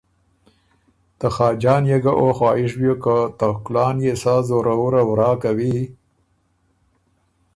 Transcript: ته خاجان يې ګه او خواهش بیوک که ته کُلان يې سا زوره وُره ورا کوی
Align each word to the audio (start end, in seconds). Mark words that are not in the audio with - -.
ته 1.19 1.27
خاجان 1.35 1.83
يې 1.91 1.97
ګه 2.03 2.13
او 2.21 2.27
خواهش 2.37 2.71
بیوک 2.79 2.99
که 3.03 3.17
ته 3.37 3.45
کُلان 3.65 3.97
يې 4.05 4.13
سا 4.21 4.35
زوره 4.47 4.73
وُره 4.79 5.01
ورا 5.09 5.31
کوی 5.41 5.77